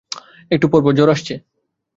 [0.51, 1.33] একটু পর পর জ্বর আসছে।